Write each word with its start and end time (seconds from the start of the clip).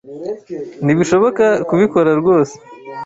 Ntibishoboka 0.83 1.45
kubikora 1.67 2.09
ryose 2.21 2.55